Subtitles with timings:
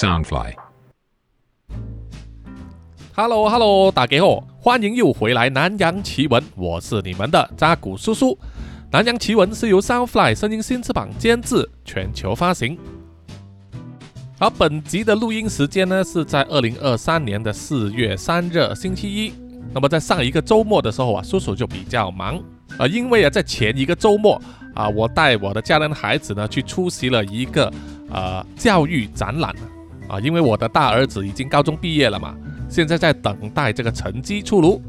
[0.00, 0.54] Soundfly。
[3.14, 8.38] Hello Hello，大家好，欢迎又回来南洋奇闻，我是你们的扎古叔叔。
[8.90, 12.78] 南洋奇闻是由 Soundfly 声音新翅膀监制，全球发行。
[14.38, 19.34] 好，本集的录音时间呢是在二零二三年的四月三日星期一。
[19.74, 22.42] 那么在上一个周末的时候啊，叔叔就比较忙
[22.78, 24.40] 啊，因为啊在前一个周末
[24.74, 27.70] 啊，我带我的家人孩子呢去出席了一个
[28.10, 29.54] 呃教育展览
[30.10, 32.34] 啊，因为我的大儿子已经高中毕业了嘛。
[32.68, 34.82] 现在在等待这个成绩出炉，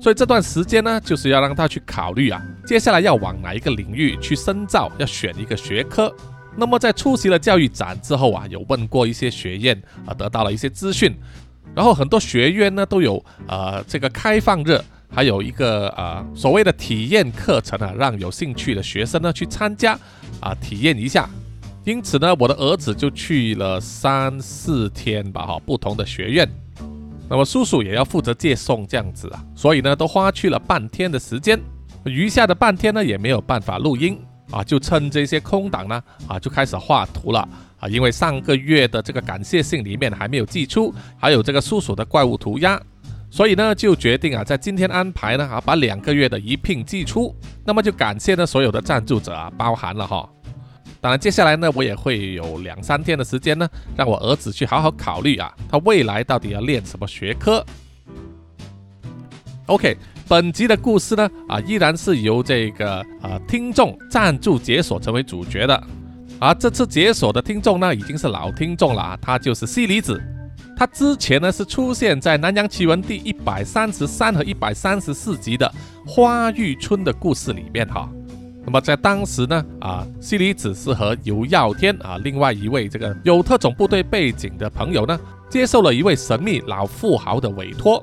[0.00, 6.14] 所以这段时间呢，就是要让他去考虑啊，接下来要往哪一个领域去深造，要选一个学科。
[6.56, 11.12] 那么在出席了教育展之后啊，有问过一些学院啊，得到了一些资讯，
[11.74, 19.98] 然后很多学院呢都有呃这个开放日，还有一个呃所谓的体验课程啊，让有兴趣的学生呢去参加
[20.40, 21.28] 啊体验一下。
[21.84, 26.48] 因此呢，我的儿子就去了三四天吧，哈，不同的学院。
[27.28, 31.60] 那么叔叔也要负责接送这样子啊，所以呢都花去了半天的时间，
[32.04, 34.18] 余下的半天呢也没有办法录音
[34.50, 37.46] 啊，就趁这些空档呢啊就开始画图了
[37.78, 42.80] 啊，因为上个月的这个感谢信里面还没有寄出，还有这个叔叔的怪物涂鸦，
[43.30, 50.26] 所以呢就决定啊在今天安排呢啊把两个月的一并寄出，那么就感谢呢所有的赞助者啊，包含了哈。
[51.04, 57.62] 当然，接下来呢，我也会有两三天的时间呢，让我儿子去好好考虑啊，他未来到底要练什么学科。
[59.66, 65.84] OK，本集的故事呢，啊，依然是由这个啊听众赞助解锁成为主角的。
[66.40, 70.18] 而这次解锁的听众呢，已经是老听众了啊，他就是西离子。
[70.74, 75.70] 他之前呢是出现在《南洋奇闻》第一百三十三和一百三十四集的
[76.06, 78.08] 花玉春的故事里面哈。
[78.66, 85.20] 那么在当时呢，啊，西里子是和尤耀天啊，另外一位这个有特种部队背景的朋友呢，
[85.50, 88.02] 接受了一位神秘老富豪的委托，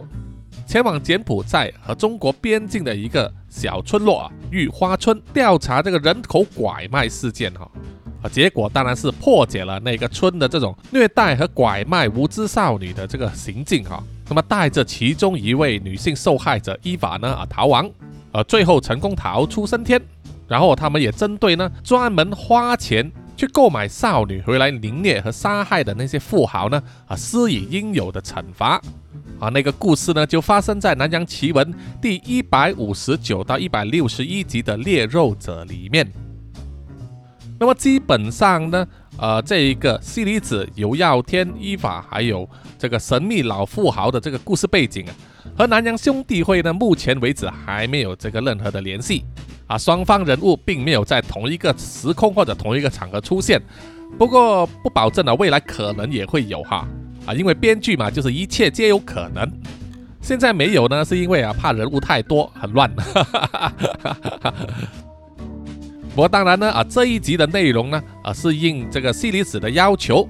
[0.68, 7.70] 前往柬埔寨和中国边境的一个小村落啊，玉花村调查这个人口拐卖事件哈，
[8.22, 17.90] 啊，结果当然是破解了那个村的这种虐待和拐卖无知少女的这个行径哈，那么带着其中一位女性受害者伊法呢啊逃亡，
[18.32, 20.00] 呃，最后成功逃出升天。
[20.52, 28.82] 然后他们也针对呢，专门花钱去购买少女回来凌虐和杀害的那些富豪呢，啊，施以应有的惩罚。
[29.40, 36.06] 啊，那个故事呢，就发生在《南洋奇闻》第一百五十九到一百六十一集的猎肉者里面。
[37.58, 38.86] 那么基本上呢，
[39.18, 42.46] 呃，这一个西离子、尤耀天、依法，还有
[42.78, 45.16] 这个神秘老富豪的这个故事背景啊，
[45.58, 49.24] 和南洋兄弟会呢，目前为止还没有这个任何的联系。
[49.72, 53.62] 啊，双方人物并没有在同一个时空或者同一个场合出现，
[54.18, 56.86] 不过不保证啊，未来可能也会有哈
[57.26, 59.50] 啊，因为编剧嘛，就是一切皆有可能。
[60.20, 62.94] 现在没有呢，是因为啊，怕人物太多很乱。
[66.14, 70.28] 不过当然呢啊，这一集的内容呢啊，是应这个西离子的要求，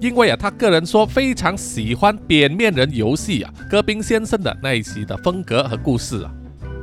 [0.00, 6.30] 因为啊，他个人说非常喜欢扁面人游戏啊，戈宾先生的那一集的风格和故事啊。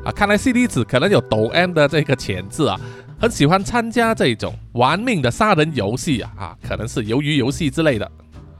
[0.03, 2.79] 啊，看来西离子可能有抖 M 的这个潜质啊，
[3.19, 8.11] 很喜欢参加这种玩命的杀人游戏啊啊，可能是鱿鱼游戏之类的。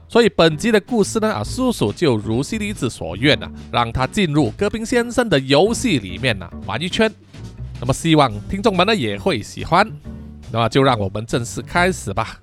[0.08, 7.12] 所以本集的故事呢啊，叔叔就如西离子所愿啊，让他进入戈宾先生的游戏里面呢玩一圈。
[7.80, 9.90] 那么希望听众们呢也会喜欢。
[10.52, 12.38] 那么就让我们正式开始吧。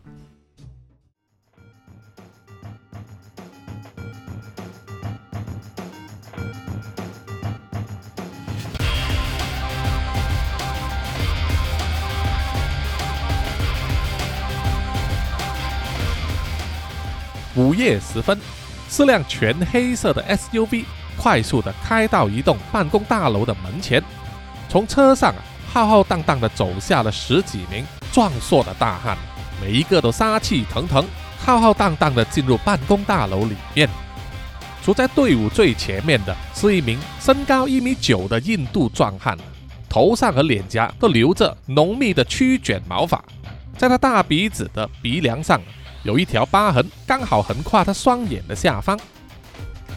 [17.56, 18.40] 午夜时分，
[18.88, 20.84] 四辆全黑色的 SUV
[21.18, 24.02] 快速地开到一栋办公大楼的门前。
[24.70, 25.42] 从车上啊，
[25.74, 29.18] 浩浩荡荡地走下了十几名壮硕的大汉，
[29.60, 31.04] 每一个都杀气腾腾，
[31.40, 33.90] 浩浩荡荡地进入办公大楼里面。
[34.84, 39.36] 处在队伍最前面的是一名身高一米九的印度壮汉，
[39.90, 43.24] 头上和脸颊都留着浓密的曲卷毛发，
[43.76, 45.60] 在他大鼻子的鼻梁上。
[46.04, 48.98] 有一条疤痕，刚好横跨他双眼的下方。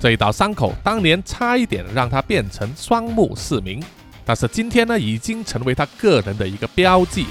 [0.00, 3.80] 这一道伤口当年差一点让他变成双目失明，
[4.24, 7.26] 但是今天呢，已经成为他个人的一个标记，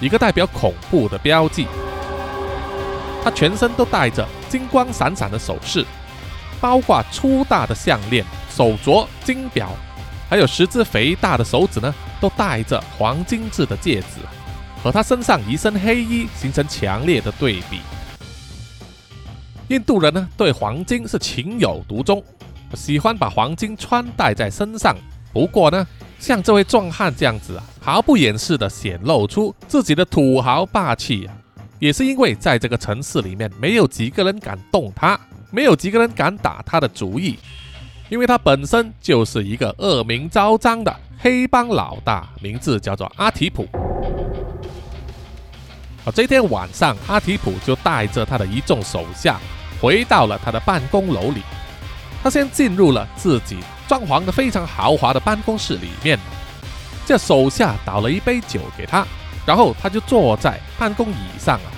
[0.00, 1.66] 一个代表恐怖的标记。
[3.24, 5.84] 他全身都带着金光闪闪的首饰，
[6.60, 9.70] 包括粗大的项链、手镯、金表，
[10.30, 14.20] 还有十只肥大的手指呢，都戴着黄金制的戒指，
[14.80, 17.80] 和他身上一身黑衣形成强烈的对比。
[19.68, 22.22] 印度人呢对黄金是情有独钟，
[22.74, 24.96] 喜欢把黄金穿戴在身上。
[25.32, 25.86] 不过呢，
[26.18, 31.34] 像这位壮汉这样子啊，毫不掩饰的显露出自己的土豪霸气啊，
[31.78, 35.18] 也是因为在这个城市里面，没有几个人敢动他，
[35.50, 37.38] 没有几个人敢打他的主意，
[38.10, 43.66] 因为他本身就是一个恶名昭彰的黑帮老大，名字叫做阿提普。
[46.04, 49.38] 啊，这天晚上，阿提普就带着他的一众手下
[49.80, 51.42] 回到了他的办公楼里。
[52.22, 53.58] 他先进入了自己
[53.88, 56.18] 装潢的非常豪华的办公室里面，
[57.06, 59.06] 这手下倒了一杯酒给他，
[59.44, 61.70] 然后他就坐在办公椅上啊，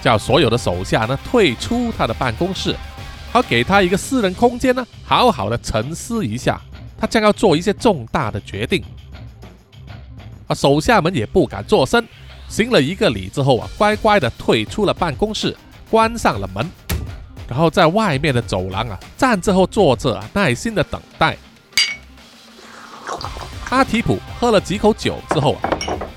[0.00, 2.76] 叫所有的手下呢退出他的办公室，
[3.32, 6.60] 好给他一个私人空间呢，好好的沉思一下，
[6.98, 8.84] 他将要做一些重大的决定。
[10.46, 12.04] 啊，手下们也不敢作声。
[12.52, 15.56] 行了一个礼之后啊，乖乖的退出了办公室，
[15.90, 16.70] 关上了门，
[17.48, 21.34] 然后在外面的走廊啊站着后坐着，耐心的等待。
[23.70, 25.70] 阿提普喝了几口酒之后啊，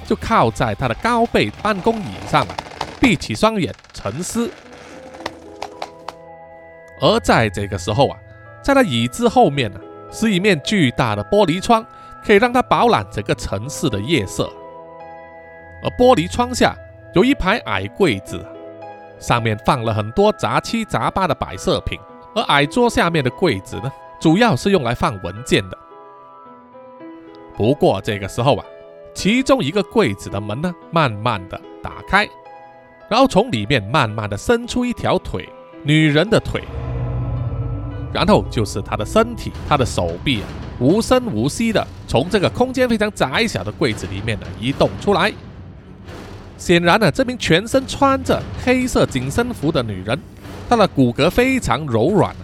[0.05, 2.45] 就靠在他的高背办公椅上，
[2.99, 4.51] 闭起双眼沉思。
[6.99, 8.17] 而在这个时候啊，
[8.61, 9.79] 在他椅子后面呢，
[10.11, 11.85] 是一面巨大的玻璃窗，
[12.25, 14.51] 可以让他饱览整个城市的夜色。
[15.85, 16.75] 而玻璃窗下
[17.13, 18.43] 有一排矮柜子，
[19.19, 21.99] 上面放了很多杂七杂八的摆设品。
[22.33, 25.77] 而矮桌下面的柜子呢，主要是用来放文件的。
[27.55, 28.65] 不过这个时候啊，
[29.13, 32.27] 其中一个柜子的门呢，慢慢的打开，
[33.07, 35.47] 然后从里面慢慢的伸出一条腿，
[35.83, 36.61] 女人的腿，
[38.11, 40.47] 然后就是她的身体，她的手臂啊，
[40.79, 45.31] 无声无息的从这个空间非常窄小的柜子里面呢移动出来。
[46.57, 50.17] 显然呢，这名全身穿着黑色紧身服的女人，
[50.69, 52.35] 她的骨骼非常柔软，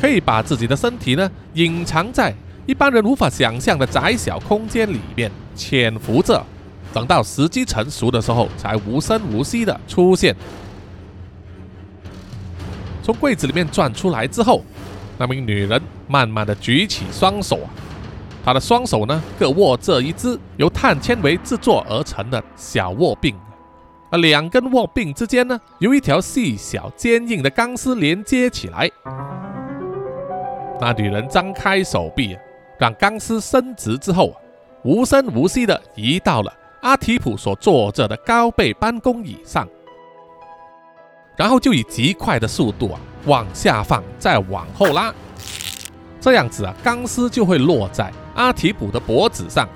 [0.00, 2.34] 可以把自己的身体呢隐藏在
[2.66, 6.44] 一般人无法想象的窄小空间里面，潜伏着，
[6.94, 10.34] 等到时机成熟的时候，才无声无息的出现。
[13.02, 14.64] 从柜子里面转出来之后，
[15.18, 17.58] 那名女人慢慢的举起双手。
[18.44, 23.36] 他的双手呢，各握着一只由碳纤维制作而成的小握柄，
[24.10, 28.90] 而两根握柄之间呢，由一条细小坚硬的钢丝连接起来。
[30.80, 32.36] 那女人张开手臂，
[32.80, 34.34] 让钢丝伸直之后，
[34.82, 39.68] 无声无息地移到了阿提普所坐着的高背办公椅上，
[41.36, 45.14] 然后就以极快的速度啊往下放，再往后拉，
[46.20, 48.12] 这样子啊，钢丝就会落在。
[48.34, 49.68] 阿提普的脖子上，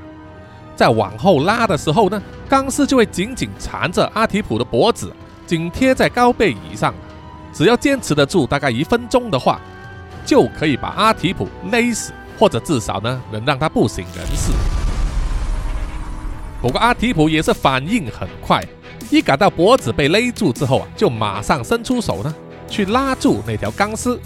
[0.74, 5.12] 在往后拉的时候呢，钢丝就会紧紧缠着阿提普的脖子，
[5.46, 6.94] 紧贴在高背椅上。
[7.52, 9.60] 只要坚持得住大概一分钟的话，
[10.26, 14.52] 就可以把阿提普勒死，或者至少呢，能让他不省人事。
[16.60, 18.62] 不过阿提普也是反应很快，
[19.10, 22.34] 一感到脖子被勒住之后啊，就马上伸出手呢，
[22.68, 24.20] 去拉住那条钢丝。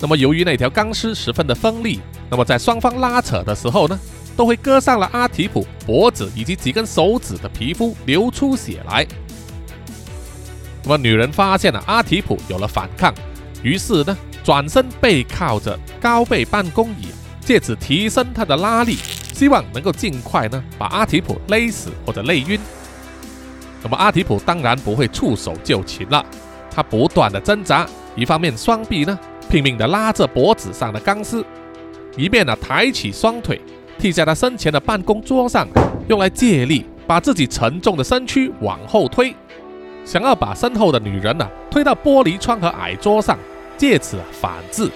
[0.00, 2.00] 那么由于那条钢丝十分的锋利。
[2.28, 3.98] 那么在双方拉扯的时候呢，
[4.36, 9.06] 都会割伤了阿提普脖子以及几根手指的皮肤，流出血来。
[10.82, 13.14] 那么女人发现了阿提普有了反抗，
[13.62, 17.08] 于是呢转身背靠着高背办公椅，
[17.40, 18.96] 借此提升她的拉力，
[19.32, 22.58] 希望能够尽快呢把阿提普勒死或者勒晕。
[23.84, 26.26] 那么阿提普当然不会束手就擒了，
[26.74, 29.16] 他不断的挣扎，一方面双臂呢
[29.56, 31.42] 拼命的拉着脖子上的钢丝。
[32.14, 33.58] 一面呢，抬起双腿，
[33.98, 35.66] 踢在他身前的办公桌上，
[36.08, 39.34] 用来借力把自己沉重的身躯往后推，
[40.04, 43.38] 想要把身后的女人呢推到玻璃窗和矮桌上，
[43.78, 44.90] 借此反制。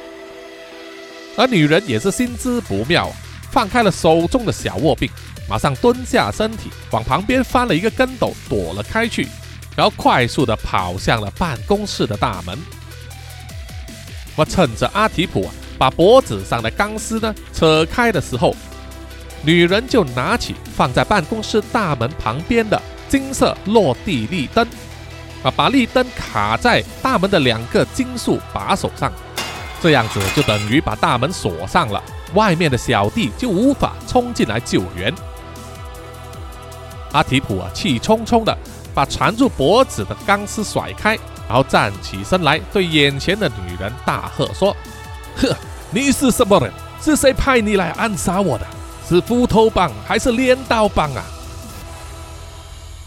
[1.39, 3.11] 而女人也是心知不妙，
[3.51, 5.09] 放开了手中的小握柄，
[5.49, 9.27] 马上蹲下身体，往旁边翻了一个跟斗，躲了开去，
[9.75, 12.59] 然后快速的跑向了办公室的大门。
[14.37, 15.53] 我趁着阿提普啊。
[15.79, 18.55] 把脖子上的钢丝呢扯开的时候，
[19.43, 24.69] 女人就拿起放在办公室大门旁边的金色落地立灯，
[25.43, 29.11] 啊，把立灯卡在大门的两个金属把手上，
[29.81, 32.03] 这样子就等于把大门锁上了，
[32.35, 35.11] 外面的小弟就无法冲进来救援。
[37.13, 38.55] 阿提普啊，气冲冲的
[38.93, 41.19] 把缠住脖子的钢丝甩开，
[41.51, 44.71] 然后站起身来，对眼前的女人大喝说
[45.35, 45.53] ：“呵！”
[45.91, 46.73] 你是什么人？
[47.03, 48.65] 是谁派你来暗杀我的？
[49.09, 51.25] 是斧头帮还是镰刀帮啊？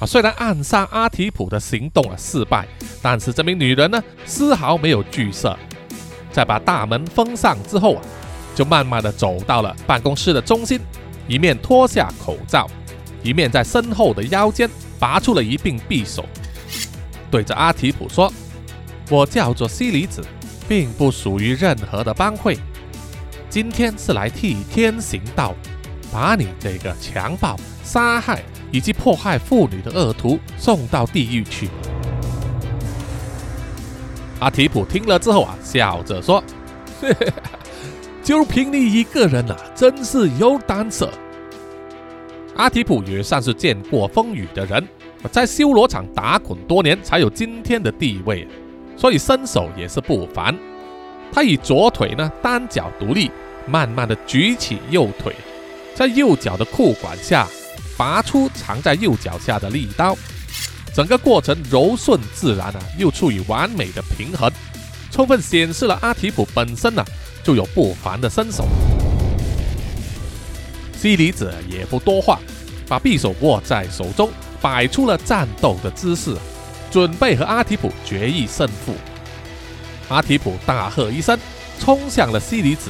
[0.01, 0.05] 啊！
[0.05, 2.67] 虽然暗杀阿提普的行动啊失败，
[3.01, 5.57] 但是这名女人呢丝毫没有惧色，
[6.29, 8.01] 在把大门封上之后啊，
[8.53, 10.81] 就慢慢的走到了办公室的中心，
[11.29, 12.69] 一面脱下口罩，
[13.23, 14.69] 一面在身后的腰间
[14.99, 16.25] 拔出了一柄匕首，
[17.33, 18.31] 对着阿提普说
[19.09, 20.23] ：“我叫做西里子，
[20.69, 22.55] 并不属于任何的帮会，
[23.49, 25.55] 今天是来替天行道。”
[26.13, 31.67] 把你这个强暴、杀害以及迫害妇女的恶徒送到地狱去。
[34.39, 36.43] 阿提普听了之后啊，笑着说
[38.21, 41.11] ：“就凭你一个人啊，真是有胆色。”
[42.55, 44.87] 阿提普也算是见过风雨的人，
[45.31, 48.47] 在修罗场打滚多年，才有今天的地位，
[48.97, 50.55] 所以身手也是不凡。
[51.31, 53.31] 他以左腿呢单脚独立，
[53.65, 55.33] 慢慢的举起右腿。
[55.95, 57.47] 在右脚的裤管下
[57.97, 60.17] 拔出藏在右脚下的利刀，
[60.93, 64.51] 整个过程柔顺自然啊，又处于完美的平衡，
[65.11, 67.03] 充分显示了阿提普本身呢
[67.43, 68.67] 就有不凡的身手。
[70.97, 72.39] 西里子也不多话，
[72.87, 74.29] 把匕首握在手中，
[74.63, 76.37] 摆出了战斗的姿势，
[76.89, 78.95] 准备和阿提普决一胜负。
[80.07, 81.37] 阿提普大喝一声，
[81.81, 82.89] 冲向了西里子，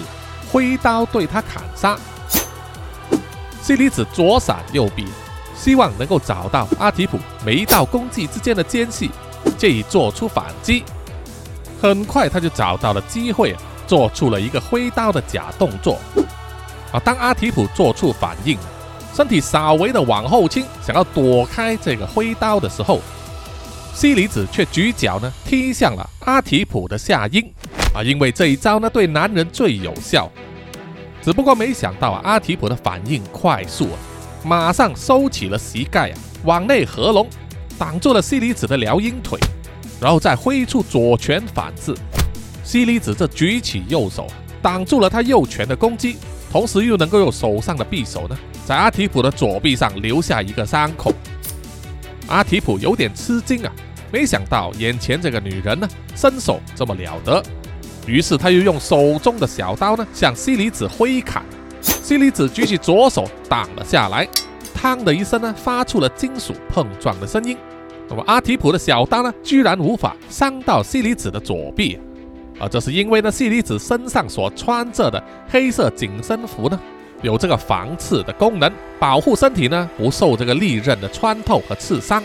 [0.51, 1.97] 挥刀对他砍杀。
[3.59, 5.07] 西里子左闪右避，
[5.57, 9.09] 希望能够找到阿提普每一道攻击之间的间隙，
[9.57, 10.83] 借以做出反击。
[11.81, 13.55] 很快他就找到了机会，
[13.87, 15.97] 做出了一个挥刀的假动作。
[16.91, 18.59] 啊，当阿提普做出反应，
[19.13, 22.99] 身体稍微的往后倾，想要躲开这个挥刀的时候，
[23.93, 27.43] 西里子却举脚呢踢向了阿提普的下阴。
[27.93, 30.27] 啊，因为这一招呢对男人最有效。
[31.21, 33.97] 只不过没想到啊，阿提普的反应快速啊，
[34.43, 37.27] 马上收起了膝盖啊，往内合拢，
[37.77, 39.39] 挡住了西里子的撩阴腿，
[40.01, 41.95] 然后再挥出左拳反制。
[42.63, 44.25] 西里子这举起右手，
[44.59, 46.17] 挡住了他右拳的攻击，
[46.51, 51.13] 同时又能够用手上的匕首呢，在阿提普的左臂上留下一个伤口。
[52.27, 53.71] 阿提普有点吃惊啊，
[54.11, 57.43] 没想到眼前这个女人呢，身手这么了得。
[58.07, 61.43] 于是他又用手中的小刀呢，向西里子挥砍。
[61.81, 64.27] 西里子举起左手挡了下来，
[64.75, 67.57] 嘡的一声呢，发出了金属碰撞的声音。
[68.09, 71.97] 那么阿提普的小刀呢，居然无法伤到西里子的左臂，
[72.59, 76.79] 啊，这是因为呢，西里子身上所穿着的黑色紧身服呢，
[77.23, 82.23] 有这个防刺的功能，保护身体呢不受这个利刃的穿透和刺伤。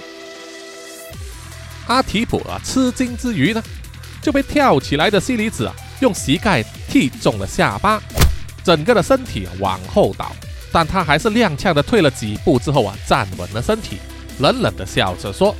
[1.86, 3.62] 阿提普啊，吃惊之余呢。
[4.20, 8.02] 就被跳起来的西里子啊，用膝盖踢中了下巴，
[8.64, 10.32] 整个的身体往后倒，
[10.72, 13.98] 但他还是踉跄的退了几步之后啊，站稳了身体，
[14.40, 15.54] 冷冷的笑着说：“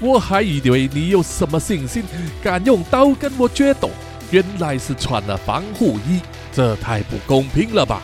[0.00, 2.04] 我还以为你有什么信心，
[2.40, 3.90] 敢用刀跟我决斗，
[4.30, 6.20] 原来是穿了防护衣，
[6.52, 8.00] 这太不公平了吧？”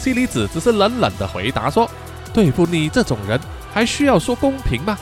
[0.00, 1.88] 西里子只是冷冷的回答说
[2.32, 3.38] ：“对付你这种人，
[3.72, 4.96] 还需要说公平吗？”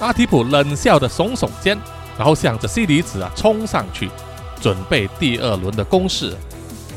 [0.00, 1.78] 阿提普冷笑的耸耸肩。
[2.18, 4.10] 然后向着西里子啊冲上去，
[4.60, 6.34] 准备第二轮的攻势。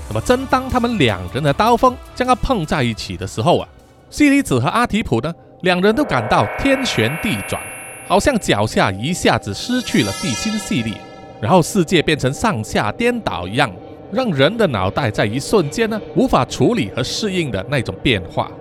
[0.07, 3.69] 那么，正当他们两人的刀锋将要碰在一起的时候啊，
[4.09, 7.61] 西里子和阿提普呢，两人都感到天旋地转，
[8.07, 10.97] 好像脚下一下子失去了地心吸力，
[11.39, 13.71] 然后世界变成上下颠倒一样，
[14.11, 18.51] 让人的脑袋在一瞬间呢无法处理和适应的那种变化。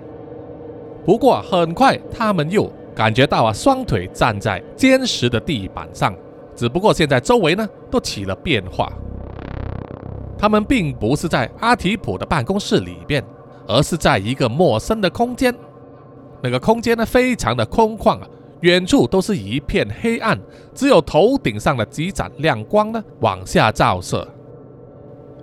[1.05, 6.15] 不过很快，他们又感觉到啊，双腿站在坚实的地板上。
[6.55, 8.91] 只不过现在周围呢都起了变化，
[10.37, 13.23] 他们并不是在阿提普的办公室里边，
[13.67, 15.53] 而是在一个陌生的空间。
[16.43, 18.27] 那个空间呢非常的空旷啊，
[18.59, 20.39] 远处都是一片黑暗，
[20.75, 24.27] 只有头顶上的几盏亮光呢往下照射。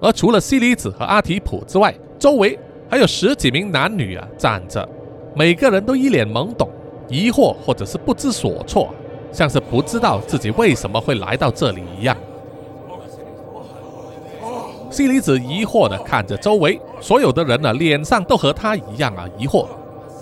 [0.01, 4.89] 而除了西里子和阿提普之外，周围还有十几名男女啊站着，
[5.35, 6.69] 每个人都一脸懵懂、
[7.09, 8.95] 疑惑或者是不知所措。
[9.31, 12.17] 像是不知道自己为什么会来到这里一样。
[14.91, 19.67] 西里子疑惑地看着周围所有的人呢，脸上都和他一样啊疑惑。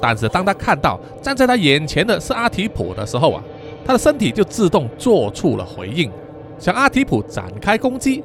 [0.00, 3.40] 但是当他看到站在他眼前的是阿提普的时候啊，
[3.84, 6.10] 他的身体就自动做出了回应，
[6.58, 8.24] 向阿提普展开攻击，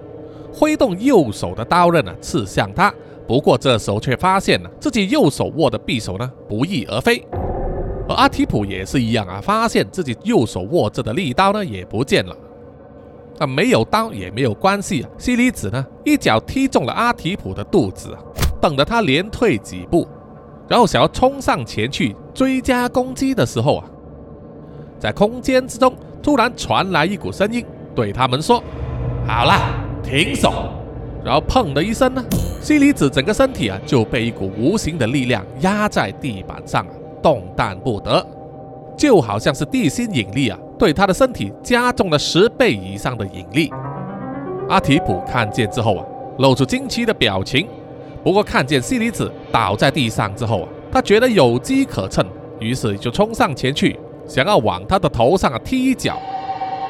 [0.54, 2.94] 挥动右手的刀刃呢刺向他。
[3.28, 7.24] 不过这时候却发现了自己右手握的匕首呢不翼而飞。
[8.10, 12.36] 而阿提普也是一样啊，发现自己右手握着的利刀呢也不见了。
[13.40, 18.16] 那没有刀也没有关系啊，西里子呢一脚踢中了阿提普的肚子，
[18.60, 20.08] 等得他连退几步，
[20.68, 23.86] 然后想要冲上前去追加攻击的时候啊，
[25.00, 27.66] 在空间之中突然传来一股声音，
[27.96, 28.62] 对他们说
[29.26, 29.54] ：“好了，
[30.04, 30.52] 停手。”
[31.24, 32.24] 然后砰的一声呢，
[32.62, 36.86] 西离子整个身体啊就被一股无形的力量压在地板上，
[37.22, 38.26] 动弹不得，
[38.98, 43.72] 就好像是地心引力啊对他的身体加重了十倍以上的引力。
[44.68, 46.06] 阿提普看见之后啊，
[46.40, 47.68] 露出惊奇的表情。
[48.24, 52.26] 不过看见西离子倒在地上之后啊，他觉得有机可乘，
[52.60, 56.18] 于是就冲上前去，想要往他的头上啊踢一脚。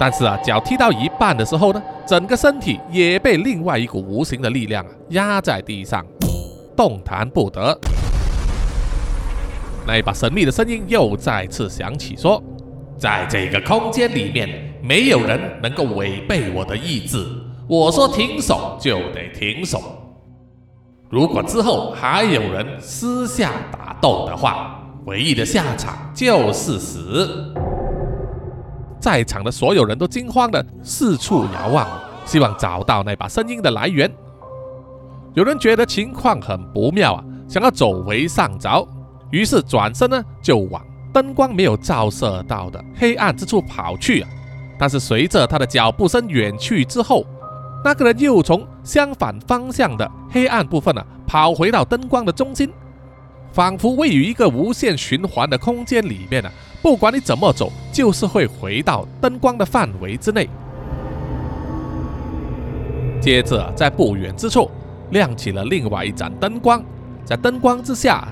[0.01, 6.03] 但是啊，脚踢到一半的时候呢，整个身体也被另外一股无形的力量啊压在地上，
[6.75, 7.79] 动弹不得。
[9.86, 12.41] 那一把神秘的声音又再次响起，说
[12.98, 17.24] ：“在这个空间里面，没有人能够违背我的意志。
[17.67, 19.79] 我说停手就得停手。
[21.12, 27.53] 如果之后还有人私下打斗的话，唯一的下场就是死。”
[29.01, 31.88] 在场的所有人都惊慌的四处遥望，
[32.24, 34.10] 希望找到那把声音的来源。
[35.34, 38.88] 有人觉得情况很不妙啊，想要走为上着，
[39.31, 44.29] 于是转身呢就往灯光没有照射到的黑暗之处跑去啊。
[44.77, 47.25] 但是随着他的脚步声远去之后，
[47.84, 52.72] 那个人又从相反方向的黑暗部分呢跑回到灯光的中心，
[53.51, 56.51] 仿佛位于一个无限循环的空间里面呢。
[56.81, 60.50] 不管你怎么走，就是会回到灯光的范围之内。
[63.21, 64.67] 接着，在不远之处
[65.11, 66.83] 亮起了另外一盏灯光，
[67.23, 68.27] 在灯光之下，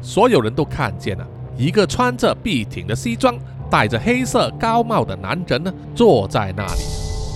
[0.00, 1.26] 所有人都看见了
[1.56, 3.36] 一个穿着笔挺的西装、
[3.68, 6.82] 戴着黑色高帽的男人呢，坐在那里，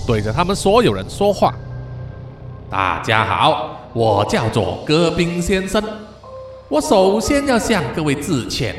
[0.07, 1.53] 对着他们所有人说话
[2.71, 5.83] ：“大家好，我叫做戈宾先生，
[6.69, 8.73] 我首先要向各位致歉。”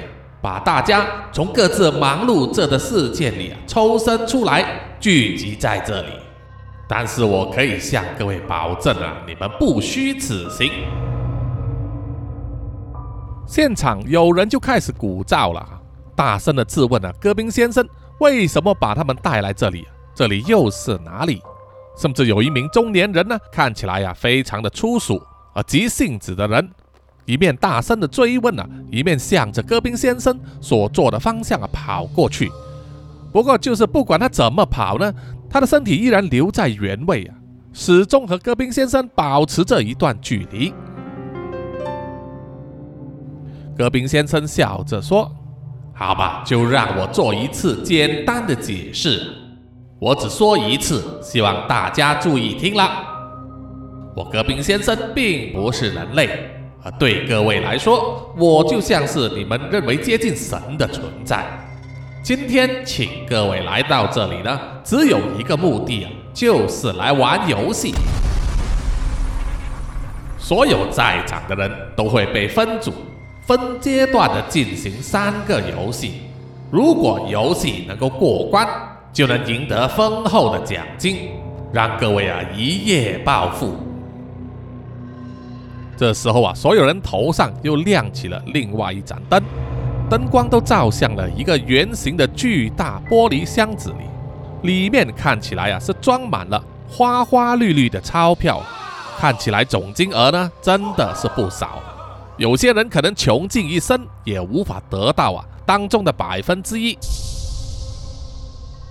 [0.44, 4.62] 把大家从各自忙碌着的世界里啊抽身出来，
[5.00, 6.08] 聚集在这里。
[6.86, 10.70] 但是我可以向各位保证啊，你们不虚此行。
[13.46, 15.66] 现场有人就开始鼓噪了，
[16.14, 17.82] 大声的质问啊，戈宾先生
[18.20, 19.88] 为什么把他们带来这里？
[20.14, 21.40] 这里又是哪里？
[21.96, 25.22] 甚至有一名中年人呢，看起来呀非常的粗俗
[25.54, 26.70] 而急性子的人。
[27.26, 32.50] 一面大声的追问啊，一面向着戈宾先生所坐的方向啊跑过去。
[33.32, 35.12] 不过，就是不管他怎么跑呢，
[35.48, 37.34] 他的身体依然留在原位啊，
[37.72, 40.72] 始终和戈宾先生保持着一段距离。
[43.76, 45.28] 戈宾先生笑着说
[45.92, 49.20] ：“好吧，就让我做一次简单的解释。
[49.98, 52.88] 我只说一次，希望大家注意听了。
[54.14, 56.50] 我戈宾先生并不是人类。”
[56.84, 61.42] 啊，对各位来说，我就像是你们认为接近神的存在。
[62.22, 67.94] 今天请各位来到这里呢，只有一个目的啊，就是来玩游戏。
[70.38, 72.92] 所有在场的人都会被分组、
[73.46, 76.20] 分阶段的进行三个游戏。
[76.70, 78.68] 如果游戏能够过关，
[79.10, 81.30] 就能赢得丰厚的奖金，
[81.72, 83.74] 让各位啊一夜暴富。
[85.96, 89.42] 这时候啊，所有人头上又亮起了另外一盏灯，
[90.10, 93.94] 灯光都照向了一个圆形的巨大玻璃箱子
[94.62, 98.60] 里，里面看起来啊是装满了花花绿绿的钞票，
[99.18, 101.78] 看起来总金额呢真的是不少，
[102.36, 106.98] 有些人可能穷尽一生也无法得到啊当中的百分之一。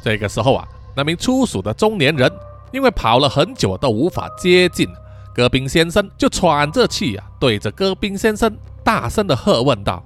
[0.01, 2.31] 这个时候啊，那名粗俗的中年人
[2.71, 4.87] 因为跑了很久都无法接近。
[5.33, 10.03] 戈宾先生就喘着气啊，对着戈宾先生大声的喝问道：“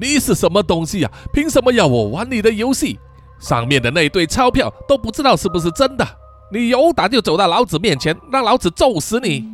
[0.00, 1.10] 你是什么东西呀？
[1.32, 2.98] 凭什么要我玩你的游戏？
[3.38, 6.06] 上面的那堆钞票都不知道是不是真的？
[6.50, 9.46] 你有胆就走到老子面前，让老子揍死你！”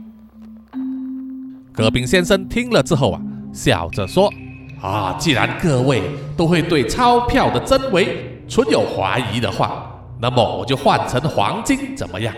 [1.75, 3.21] 戈宾先生听了之后啊，
[3.53, 4.33] 笑着说
[4.81, 6.03] ：“啊，既然各位
[6.37, 12.33] 都会对钞票的真伪存有怀疑的话，那么我就换成黄金怎么样？”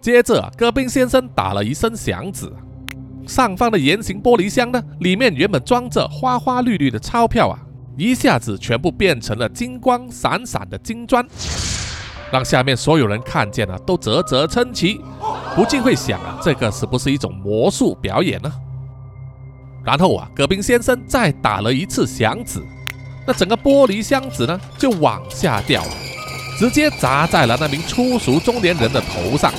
[0.00, 2.50] 接着，戈宾先生打了一声响指，
[3.26, 7.58] 上方的圆形玻璃箱呢，里面原本装着花花绿绿的钞票啊，
[7.98, 11.22] 一下子全部变成了金光闪闪的金砖，
[12.32, 15.02] 让下面所有人看见了都啧啧称奇，
[15.54, 18.50] 不禁会想啊，这个是不是一种魔术表演呢？
[19.84, 22.58] 然后啊，戈宾先生再打了一次响指，
[23.26, 25.92] 那整个玻璃箱子呢就往下掉了，
[26.60, 29.50] 直接砸在了那名粗俗中年人的头上。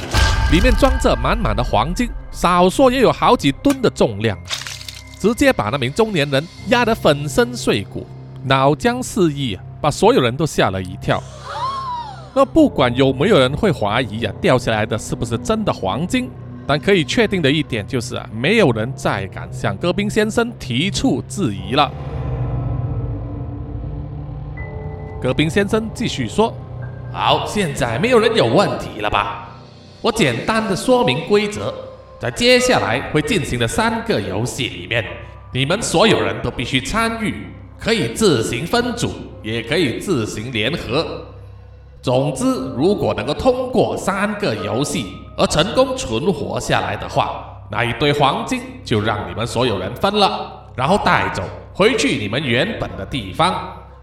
[0.51, 4.37] 里面装着满满的黄金，少说也有好几吨的重量，
[5.17, 8.05] 直接把那名中年人压得粉身碎骨，
[8.43, 11.19] 脑浆四溢，把所有人都吓了一跳。
[12.35, 16.29] 那不管有没有人会怀疑啊，掉下来的是不是真的黄金？
[16.67, 21.91] 但可以确定的一点就是啊，没有人再敢向戈宾先生提出质疑了。
[25.19, 26.53] 戈宾先生继续说
[27.13, 29.50] ：“好，现在没有人有问题了吧？
[30.02, 31.74] 我简单的说明规则，
[32.19, 35.06] 在接下来会进行的三个游戏里面，
[35.54, 37.47] 你们所有人都必须参与，
[37.78, 39.12] 可以自行分组，
[39.43, 41.06] 也可以自行联合。
[42.02, 42.45] 总之，
[42.76, 51.43] 如果能够通过三个游戏而成功存活下来的话，那一堆黄金就让你们所有人分了，然后带走
[51.74, 53.54] 回去你们原本的地方，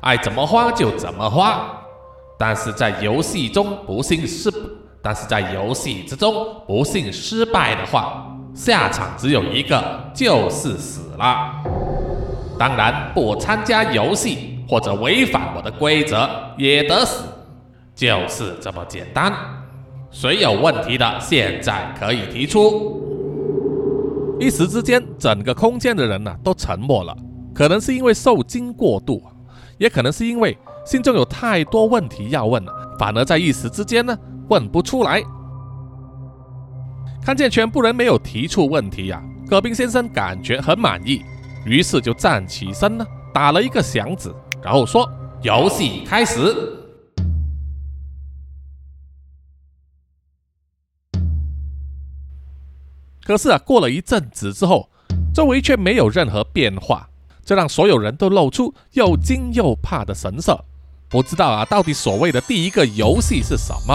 [0.03, 1.75] 爱怎么花就怎么花。
[2.38, 4.48] 但是在游戏中不幸失，
[5.03, 11.51] 但是在游戏之中不幸失败的话，下场只有一个，就是死了。
[12.59, 17.24] 当然，不参加游戏或者违反我的规则也得死。
[17.94, 19.33] 就是这么简单。
[20.11, 23.03] 谁有问题的，现在可以提出。
[24.38, 27.16] 一时之间，整个空间的人呢都沉默了。
[27.53, 29.20] 可能是因为受惊过度，
[29.79, 30.57] 也可能是因为
[30.88, 34.16] 心中有太多问题要问了，反而在一时之间呢
[34.48, 35.22] 问不出来。
[37.22, 41.22] 看见全部人没有提出问题呀，戈宾先生感觉很满意，
[41.66, 45.07] 于是就站起身呢，打了一个响指，然后说
[45.44, 46.40] ：“游戏开始。”
[53.27, 54.88] 可是啊，过了一阵子之后，
[55.35, 57.11] 周围却没有任何变化，
[57.44, 60.64] 这让所有人都露出又惊又怕的神色。
[61.11, 63.94] 不知道啊，到底所谓的第一个游戏是什么？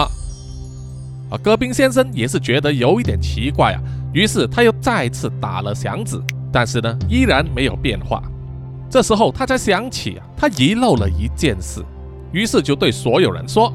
[1.30, 3.80] 啊，戈宾先生也是觉得有一点奇怪啊，
[4.12, 6.20] 于是他又再次打了响指，
[6.52, 8.20] 但是呢，依然没有变化。
[8.90, 11.84] 这时候他才想起啊，他遗漏了一件事，
[12.32, 13.72] 于是就对所有人说：“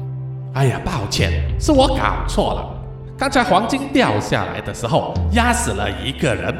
[0.52, 2.76] 哎呀，抱歉，是我搞错了。”
[3.16, 6.54] 刚才黄金掉下来的时候，压死了一个人，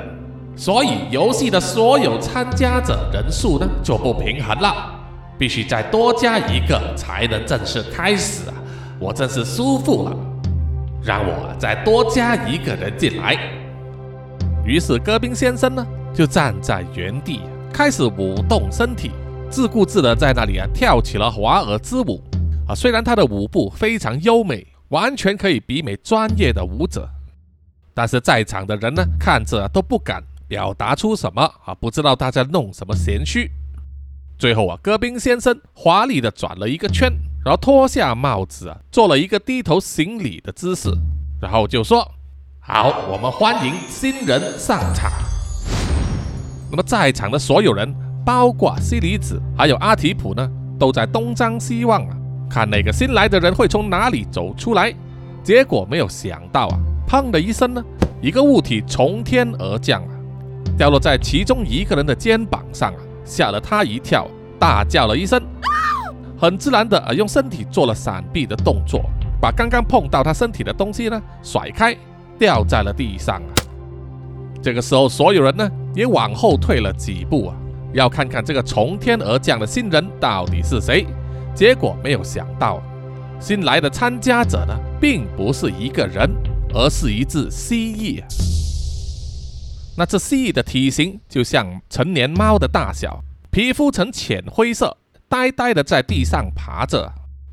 [0.57, 5.00] 所以游戏的所有参加者人数呢就不平衡了，
[5.41, 8.55] 必须再多加一个才能正式开始啊！
[8.99, 10.15] 我真是舒服了，
[11.03, 13.39] 让我再多加一个人进来。
[14.67, 17.41] 于是戈宾先生呢就站在原地，
[17.73, 19.13] 开始舞动身体，
[19.51, 22.23] 自顾自的在那里啊跳起了华尔兹舞
[22.69, 22.75] 啊！
[22.75, 24.67] 虽然他的舞步非常优美。
[24.91, 27.09] 完全可以媲美专业的舞者，
[27.95, 33.49] 但是在场的人呢，看着都不敢表达出什么啊，不知道他在弄什么闲虚。
[34.41, 37.13] 最后啊，戈宾先生华丽的转了一个圈，
[37.45, 40.89] 然后脱下帽子啊，做了一个低头行礼的姿势，
[41.43, 42.11] 然后就说
[42.59, 45.13] ：“好，我们欢迎新人上场。”
[46.73, 52.17] 那么在场的所有人，包括西里子还有阿提普呢，都在东张西望啊。
[52.49, 54.91] 看那个新来的人会从哪里走出来，
[55.45, 57.85] 结果没有想到啊，砰的一声呢，
[58.23, 60.17] 一个物体从天而降啊，
[60.79, 63.01] 掉落在其中一个人的肩膀上啊，
[63.31, 64.27] 吓了他一跳，
[64.59, 65.41] 大叫了一声，
[66.37, 69.03] 很自然的啊用身体做了闪避的动作，
[69.41, 71.97] 把刚刚碰到他身体的东西呢甩开，
[72.41, 73.41] 掉在了地上。
[74.61, 77.55] 这个时候，所有人呢也往后退了几步啊，
[77.93, 81.07] 要看看这个从天而降的新人到底是谁。
[81.55, 82.83] 结果没有想到，
[83.39, 86.29] 新来的参加者呢，并不是一个人，
[86.75, 88.25] 而是一只蜥蜴。
[89.97, 94.97] 那只蜥蜴的体型就像成年猫的大小，皮肤呈浅灰色，
[95.29, 97.13] 呆呆的在地上爬着，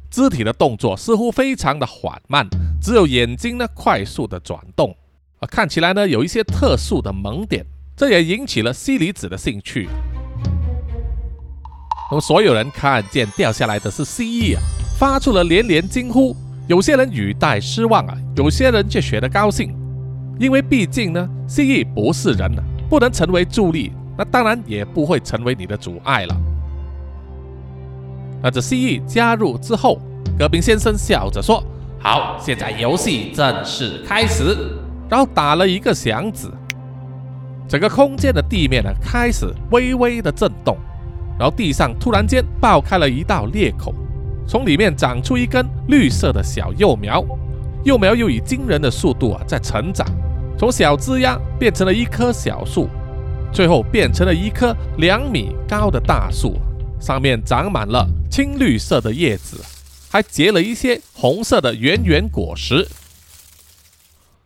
[0.09, 2.47] 肢体的动作似乎非常的缓慢，
[2.81, 4.95] 只有眼睛呢快速的转动，
[5.39, 9.89] 啊，看起来呢有一些特殊的萌点，这也引起了西里子的兴趣。
[12.09, 14.61] 那么所有人看见掉下来的是蜥蜴啊，
[14.97, 16.35] 发出了连连惊呼。
[16.67, 19.73] 有些人语带失望啊，有些人却觉得高兴，
[20.39, 26.35] 因为毕竟呢，蜥蜴不是人啊，不能成为助力，那当然也不会成为你的阻碍了。
[28.41, 29.99] 那这蜥蜴加入之后，
[30.37, 31.63] 戈宾先生笑着说
[31.99, 34.55] ：“好，现在游戏正式开始。”
[35.09, 36.47] 然后打了一个响指，
[37.67, 40.77] 整个空间的地面呢开始微微的震动。
[41.39, 43.93] 然后地上突然间爆开了一道裂口，
[44.47, 47.23] 从里面长出一根绿色的小幼苗，
[47.83, 50.05] 幼苗又以惊人的速度啊在成长，
[50.57, 52.89] 从小枝丫变成了一棵小树，
[53.53, 56.59] 最后变成了一棵两米高的大树，
[56.99, 59.63] 上面长满了青绿色的叶子，
[60.09, 62.87] 还结了一些红色的圆圆果实。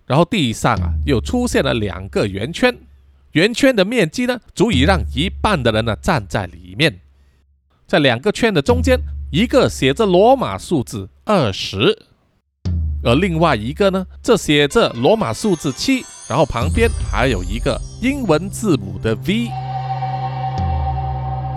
[0.05, 2.77] 然后地上啊又出现了两个圆圈。
[3.31, 6.99] 圆圈的面积呢，足以让一半的人呢站在里面。
[7.87, 8.99] 在两个圈的中间，
[9.31, 12.07] 一个写着罗马数字二十，
[13.03, 19.49] 而另外一个呢，这写着罗马数字七，然后旁边还有一个英文字母的 V。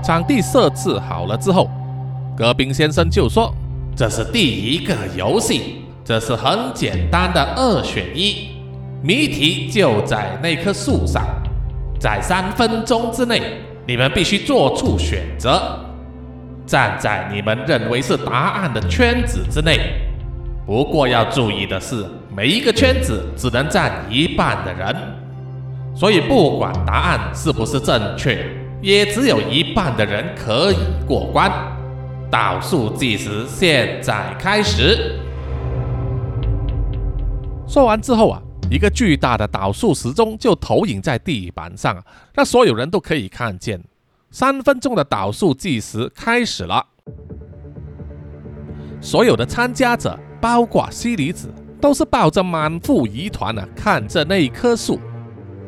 [0.03, 1.71] 场地设置好了之后，
[2.37, 3.55] 戈宾先生就说
[3.95, 8.49] ：“这是第一个游戏，这是很简单的二选一，
[9.03, 11.27] 谜题就在那棵树上，
[12.01, 15.79] 在三分钟之内，你们必须做出选择。”
[16.67, 20.01] 站在你们认为是答案的圈子之内。
[20.67, 24.97] 不过要注意的是，每一个圈子只能站一半的人，
[25.95, 28.47] 所以不管答案是不是正确，
[28.81, 31.53] 也只有一半的人可以过关。
[32.31, 35.21] 倒数计时现在开始。
[37.69, 43.81] 说完之后啊，一个巨大的倒数时钟就投影在地板上，让所有人都可以看见。
[44.31, 46.85] 三分钟的倒数计时开始了，
[49.01, 51.49] 所有的参加者，包括西离子，
[51.81, 55.01] 都是抱着满腹疑团啊，看着那一棵树。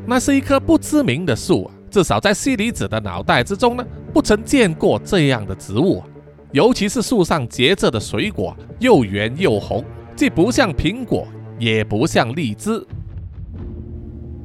[0.05, 6.07] 那是一棵不知名的树啊，至少在西离子的脑袋之中呢，不曾见过这样的植物啊。
[6.53, 9.83] 尤其是树上结着的水果，又圆又红，
[10.15, 11.27] 既不像苹果，
[11.59, 12.87] 也不像荔枝。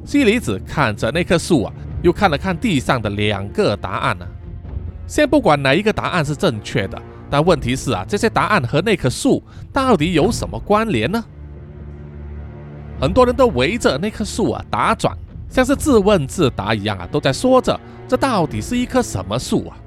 [0.02, 1.72] 西离子看着那棵树啊。
[2.00, 4.26] 又看了看地上的两个答案呢，
[5.06, 9.42] 先不管哪一个答案是正确的，但问题是啊，这些答案和那棵树
[9.72, 11.24] 到底有什么关联呢？
[13.00, 15.16] 很多人都围着那棵树啊打转，
[15.48, 19.78] 像是自问自答一样啊，都在说着这到底是一棵什么树啊？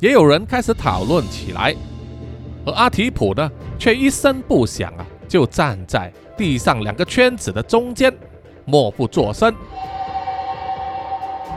[0.00, 1.72] 也有人开始讨论起来，
[2.66, 3.48] 而阿提普呢，
[3.78, 8.12] 却一声不响啊，就站在地上两个圈子的中间，
[8.64, 9.54] 默不作声。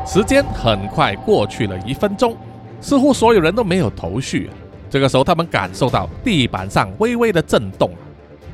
[0.06, 2.38] 时间很快过去了一分钟，
[2.80, 4.52] 似乎所有人都没有头绪。
[4.94, 7.90] 这个时候，他们感受到地板上微微的震动，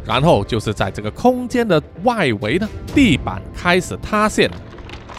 [0.06, 4.49] 然后就是在这个空间的外围呢，地板开始塌陷，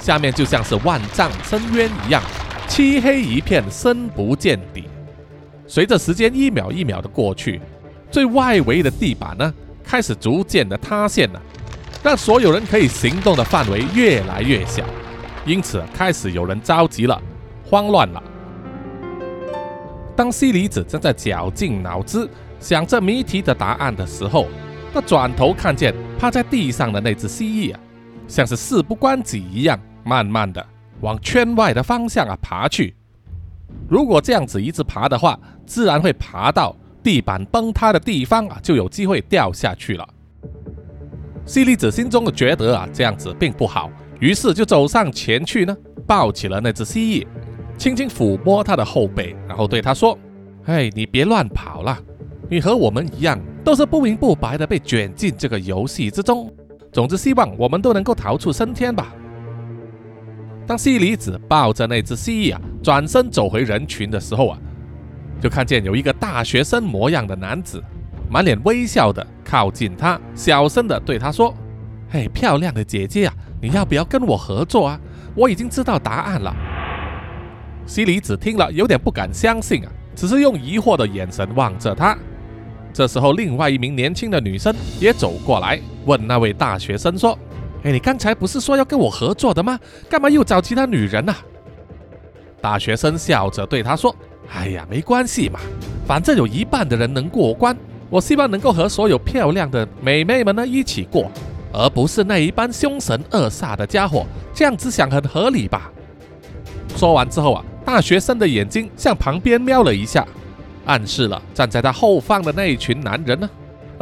[0.01, 2.23] 下面就像是万丈深渊一样，
[2.67, 4.85] 漆黑一片，深不见底。
[5.67, 7.61] 随着时间一秒一秒的过去，
[8.11, 9.53] 最外围的地板呢，
[9.85, 11.43] 开始逐渐的塌陷了，
[12.03, 14.83] 让所有人可以行动的范围越来越小。
[15.45, 17.21] 因此，开始有人着急了，
[17.69, 18.23] 慌乱了。
[20.21, 22.29] 当西离子正在绞尽脑汁
[22.59, 24.47] 想着谜题的答案的时候，
[24.93, 27.81] 他转头看见趴在地上的那只蜥蜴啊，
[28.29, 30.63] 像是事不关己一样，慢慢的
[31.01, 32.95] 往圈外的方向啊爬去。
[33.89, 40.07] 如果这样子一直爬的话，自然会爬到地板崩塌的地方啊，就有机会掉下去了。
[41.47, 43.91] 西离子心中的觉得啊，这样子并不好。
[44.19, 45.75] 于是就走上前去呢，
[46.07, 47.27] 抱起了那只蜥蜴，
[47.81, 50.17] 轻轻抚摸他的后背，然后对他说
[50.69, 51.99] ：“哎，你别乱跑了，
[52.51, 56.53] 你和我们一样，都是不明不白的被卷进这个游戏之中。
[56.93, 59.15] 总之，希望我们都能够逃出升天吧。”
[60.69, 64.59] 当西离子抱着那只蜥蜴啊，转身走回人群的时候啊，
[65.41, 67.83] 就看见有一个大学生模样的男子，
[68.29, 71.55] 满脸微笑的靠近他，小声的对他说
[72.13, 75.01] ：“嘿，漂亮的姐姐啊！”你要不要跟我合作啊？
[75.35, 76.55] 我已经知道答案了。
[77.91, 82.17] 西里子听了有点不敢相信啊，只是用疑惑的眼神望着他。
[82.93, 85.77] 这时候，另外一名年轻的女生也走过来，
[86.07, 87.37] 问那位大学生说
[87.83, 89.77] ：“哎，你刚才不是说要跟我合作的吗？
[90.09, 91.35] 干嘛又找其他女人呢？”
[92.63, 94.15] 大学生笑着对他说
[94.55, 95.59] ：“哎呀，没关系嘛，
[96.07, 97.77] 反正有一半的人能过关。
[98.09, 101.29] 我希望能够和所有漂亮的美眉们呢一起过。”
[101.75, 104.25] 而不是那一般凶神恶煞的家伙，
[104.55, 105.91] 这样子想很合理吧？
[106.97, 110.25] 说完之后啊，大学生的眼睛向旁边瞄了一下，
[110.87, 113.51] 暗示了站在他后方的那一群男人呢。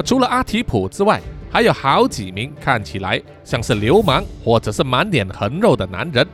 [0.04, 6.26] 除了阿提普之外，还有好几名看起来像是流氓或者是满脸横肉的男人。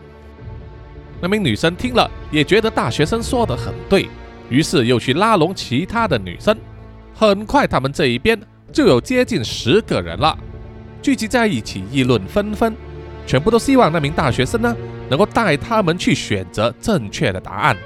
[1.21, 4.09] 那名女生听了也觉得大学生说的很对，
[4.51, 6.57] 于是又去拉拢其他的女生。
[7.15, 8.37] 很快，他们这一边
[8.73, 10.37] 就有接近十个人了。
[11.01, 12.75] 聚集在一起议论纷纷，
[13.27, 14.77] 全部都希望那名大学生呢
[15.09, 17.77] 能够带他们去选择正确的答案。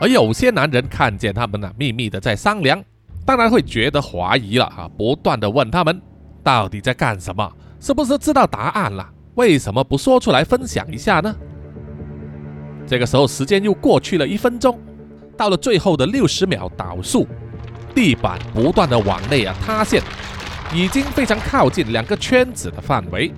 [0.00, 2.82] 而有些男人看见他们呢秘密的在商量，
[3.24, 6.00] 当然会觉得怀疑了啊，不断的问他们
[6.42, 9.08] 到底在干什么，是不是知道答案了？
[9.34, 11.34] 为什么不说出来分享一下呢？
[12.86, 14.78] 这个时候时间又过去了一分钟，
[15.36, 17.26] 到了最后的六十秒倒数，
[17.94, 20.02] 地板不断的往内啊塌陷。
[20.74, 23.32] 已经非常靠近两个圈子的范围，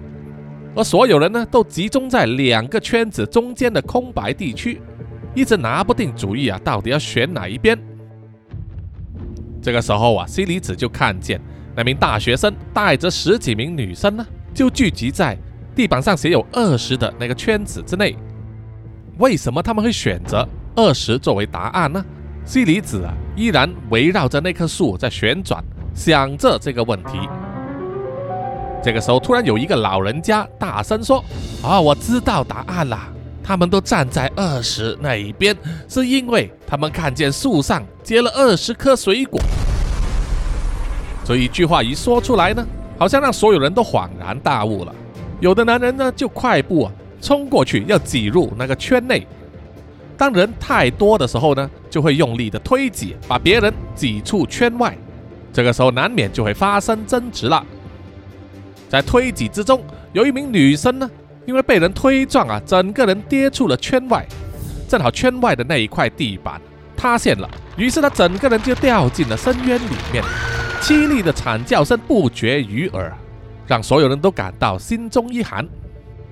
[0.77, 4.81] 而所有人呢都集中在两个圈子中间的空白地区，
[5.35, 7.79] 一直拿不定主意啊，到底要选哪一边。
[9.63, 11.41] 这个时候啊，西里子就看见
[11.77, 15.39] 那名大学生带着十几名女生呢，就聚集在
[15.75, 18.17] 地板上写有二十的那个圈子之内。
[19.19, 22.05] 为什么他们会选择二十作为答案呢？
[22.45, 27.19] 西里子啊，依然围绕着那棵树在旋转，想着这个问题。
[28.85, 31.25] 这个时候，突然有一个老人家大声说
[31.65, 33.01] ：“啊，我知道答案了！
[33.43, 35.57] 他们都站在二十那一边，
[35.89, 39.41] 是因为他们看见树上结了二十颗水果。”
[41.25, 42.63] 这一句话一说出来呢，
[42.99, 44.95] 好像让所有人都恍然大悟了。
[45.41, 46.93] 有的男人呢，就快步啊
[47.23, 49.27] 冲过去要挤入那个圈内。
[50.15, 54.95] 当人太多的时候呢，就会用力的推挤，把别人挤出圈外。
[55.55, 57.65] 这个时候难免就会发生争执了。
[58.95, 61.11] 在推挤之中，有一名女生呢，
[61.47, 64.25] 因为被人推撞啊，整个人跌出了圈外。
[64.89, 66.61] 正好圈外的那一块地板
[66.97, 70.23] 塌陷了，于是她整个人就掉进了深渊里面。
[70.81, 73.13] 凄厉的惨叫声不绝于耳，
[73.67, 75.69] 让所有人都感到心中一寒。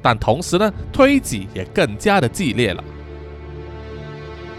[0.00, 2.84] 但同时呢，推挤也更加的激烈了。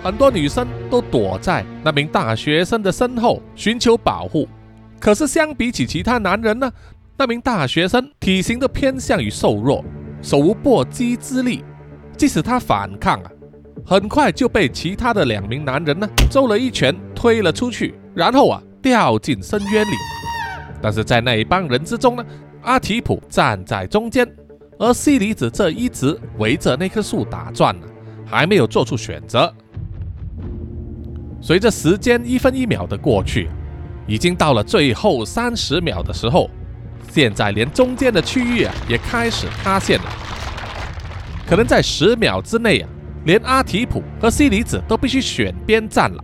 [0.03, 4.45] 很多女生都躲在那名大学生的身后寻求保护。
[4.99, 6.69] 可是相比起其他男人呢？
[7.15, 9.85] 那名大学生体型都偏向于瘦弱，
[10.21, 11.63] 手无搏击之力。
[12.17, 13.31] 即使他反抗啊，
[13.85, 19.91] 很快就被其他的两名男人呢揍了一拳，推了出去，然后啊掉进深渊里。
[20.81, 22.25] 但是在那一帮人之中呢，
[22.61, 24.27] 阿提普站在中间，
[24.79, 27.85] 而西里子这一直围着那棵树打转呢，
[28.25, 29.53] 还没有做出选择。
[31.41, 33.49] 随着时间一分一秒的过去，
[34.07, 36.49] 已经到了最后三十秒的时候。
[37.13, 40.05] 现在连中间的区域啊也开始塌陷了，
[41.47, 42.89] 可能在十秒之内啊，
[43.25, 46.23] 连阿提普和西里子都必须选边站了。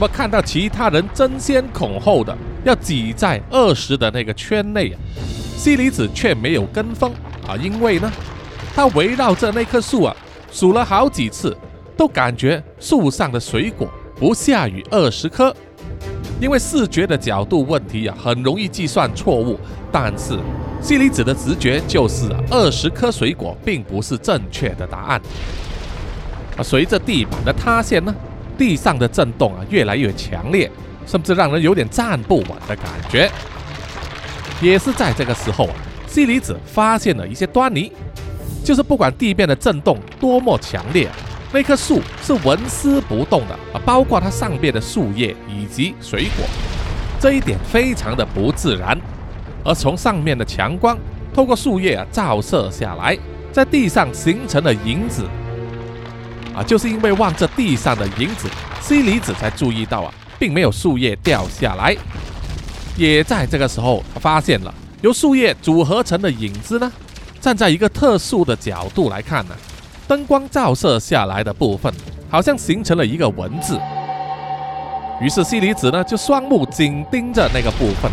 [0.00, 2.34] 我看到其他人争先恐后的
[2.64, 4.96] 要挤在二十的那个圈内啊，
[5.58, 7.12] 西里子却没有跟风
[7.46, 8.10] 啊，因为呢，
[8.74, 10.16] 他围绕着那棵树啊
[10.50, 11.54] 数了好几次，
[11.98, 13.86] 都感觉树上的水果
[14.18, 15.54] 不下于二十颗。
[16.40, 19.58] 因为视觉的角度问题啊，很容易计算错误。
[19.90, 20.38] 但是
[20.82, 25.20] 西里子的直觉就是二十颗水果并不是正确的答案。
[26.56, 28.14] 啊，随着地板的塌陷呢，
[28.58, 30.70] 地上的震动啊越来越强烈，
[31.06, 33.30] 甚至让人有点站不稳的感觉。
[34.60, 35.74] 也是在这个时候啊，
[36.06, 37.90] 西里子发现了一些端倪，
[38.62, 41.08] 就是不管地面的震动多么强烈。
[41.56, 46.44] 那棵树是纹丝不动的啊，包括它上边的树叶以及水果，
[47.18, 48.94] 这一点非常的不自然。
[49.64, 50.98] 而从上面的强光
[51.32, 53.18] 透过树叶啊照射下来，
[53.52, 55.24] 在地上形成了影子
[56.54, 58.50] 啊，就是因为望着地上的影子，
[58.82, 61.96] 西里子才注意到啊，并没有树叶掉下来。
[62.98, 66.92] 也在这个时候，他发现了由树叶组合成的影子呢，
[67.40, 69.56] 站在一个特殊的角度来看呢。
[70.08, 71.92] 灯光照射下来的部分，
[72.28, 73.78] 好像形成了一个文字。
[75.20, 78.10] 于是西里子呢，就双目紧盯着那个部分，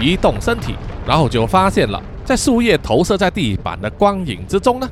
[0.00, 0.74] 移动身体，
[1.06, 4.88] 然后就发现了，在树叶投射在地板的光影之中呢，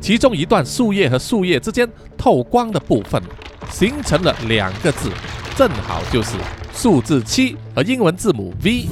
[0.00, 3.20] 其中一段树叶和树叶之间透光的部分，
[3.70, 5.10] 形成了两个字，
[5.56, 6.36] 正好就是
[6.72, 8.86] 数字七和英文字母 V。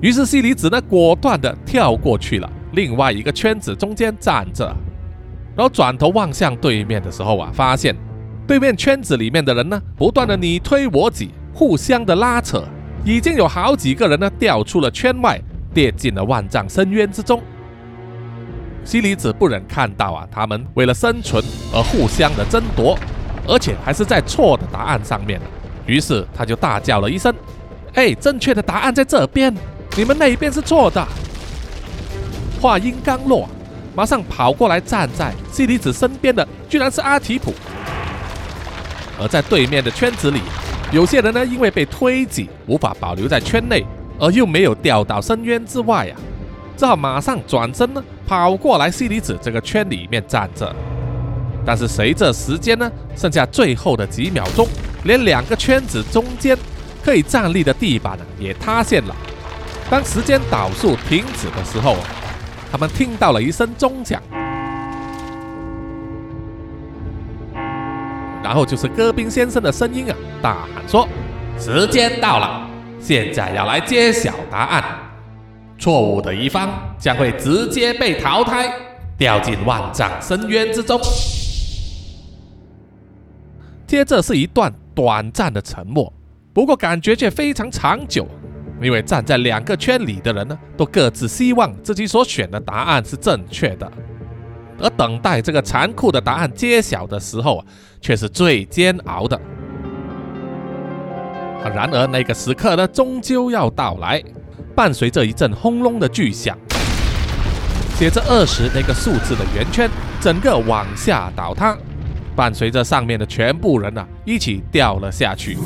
[0.00, 4.74] 于是西里子呢，果断的跳过去了，另外一个圈子中间站着。
[5.56, 7.96] 然后转头望向对面的时候啊，发现
[8.46, 12.62] 对面圈子里面的人呢，不断的你推我挤，互相的拉扯，
[13.04, 15.40] 已经有好几个人呢掉出了圈外，
[15.72, 17.42] 跌进了万丈深渊之中。
[18.84, 21.42] 西里子不忍看到啊，他们为了生存
[21.72, 22.96] 而互相的争夺，
[23.48, 25.40] 而且还是在错的答案上面，
[25.86, 27.34] 于是他就大叫了一声
[27.94, 29.52] ：“哎，正确的答案在这边，
[29.96, 31.04] 你们那一边是错的。”
[32.60, 33.48] 话音刚落。
[33.96, 37.54] 马上跑过来，站在西离子身边的居然是阿提普。
[39.18, 40.42] 而在对面的圈子里，
[40.92, 43.82] 有些人呢，因为被推挤，无法保留在圈内，
[44.18, 46.14] 而又没有掉到深渊之外啊，
[46.76, 50.70] 只好马上转身呢，跑过来西离子这个圈里面站着。
[51.64, 54.68] 但是随着时间呢，剩下最后的几秒钟，
[55.04, 56.54] 连两个圈子中间
[57.02, 59.16] 可以站立的地板呢也塌陷了。
[59.88, 61.96] 当时间倒数停止的时候。
[62.76, 64.22] 他们听到了一声钟响，
[68.44, 71.08] 然后就是戈宾先生的声音啊，大喊说
[71.58, 72.68] ：“时间到了，
[73.00, 74.84] 现在要来揭晓答案。
[75.78, 76.68] 错误的一方
[76.98, 78.70] 将会直接被淘汰，
[79.16, 81.00] 掉进万丈深渊之中。”
[83.88, 86.12] 接着是一段短暂的沉默，
[86.52, 88.28] 不过感觉却非常长久，
[88.80, 93.90] 因为站在两个圈里的人呢，都各自希望自己所选的答案是正确的，
[94.78, 97.66] 而等待这个残酷的答案揭晓的时候啊，
[98.00, 99.40] 却是最煎熬的。
[101.74, 104.22] 然而那个时刻呢，终究要到来，
[104.74, 106.56] 伴随着一阵轰隆的巨响，
[107.96, 111.76] 写着二十那个数字的圆圈，整个往下倒塌，
[112.36, 115.56] 伴随着上面的全部人呢一起掉了下去。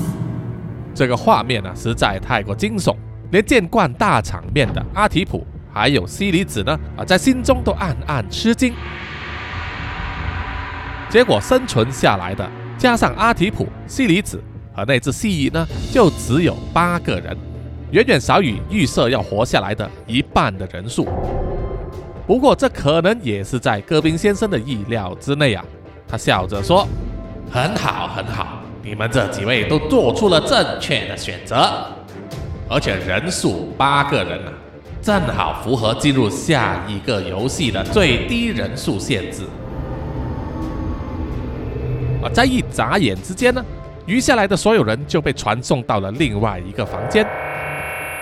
[0.95, 2.95] 这个画面呢实在太过惊悚，
[3.31, 8.75] 连见惯大场面的阿提普还有西里子呢啊，在心中都暗暗吃惊。
[11.09, 14.43] 结果生存下来的，加上阿提普、西里子。
[14.73, 17.37] 和那只蜥蜴呢，就只有八个人，
[17.91, 21.09] 远远少于预设要活下来的一半的人数。
[22.25, 25.65] 不过这可能也是在戈宾先生的意料之内啊。
[26.07, 26.87] 他笑着说
[27.51, 31.71] ：“很好，很好，你们这几位都做出了正确的选择，
[32.69, 34.53] 而且人数八个人啊，
[35.03, 39.45] 正好符合进入下一个游戏的最低人数限制。”
[42.23, 43.65] 啊在一眨眼之间呢。
[44.07, 47.25] 余下来的所有人就被传送到了另外一个房间。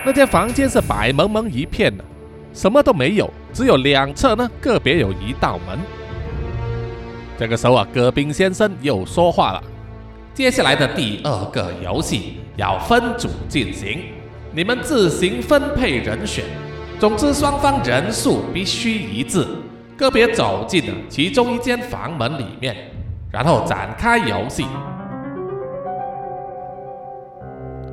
[0.05, 2.03] 那间房间是白蒙蒙一片的，
[2.53, 5.79] 什么都没有，只有两侧呢个别有一道门。
[7.39, 9.63] 这个时候啊，戈宾先生又说话了
[10.39, 14.03] ：“接下来的第二个游戏要分组进行，
[14.55, 16.45] 你们自行分配人选。
[16.97, 19.45] 总之，双方人数必须一致，
[19.97, 22.73] 个别走进了其中一间房门里面，
[23.29, 24.65] 然后展开游戏。”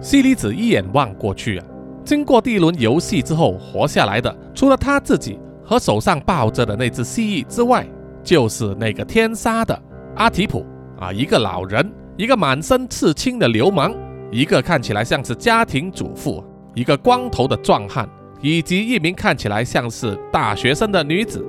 [0.01, 1.67] 西里子一眼望过去啊，
[2.05, 7.85] 经过第一轮游戏之后活下来的，除了他自己和手上抱着的那只蜥蜴之外，
[8.23, 9.77] 就是那个天杀的
[10.15, 10.65] 阿提普
[11.01, 13.95] 啊，一个老人，一个满身刺青的流氓，
[14.31, 16.43] 一个看起来像是家庭主妇，
[16.75, 18.09] 一个光头的壮汉，
[18.41, 21.45] 以及一名看起来像是大学生的女子。